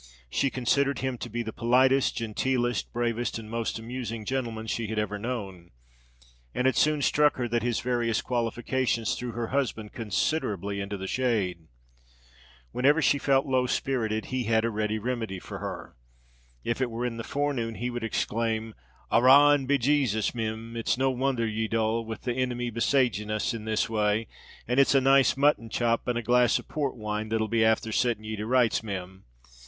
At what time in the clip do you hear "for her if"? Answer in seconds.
15.37-16.81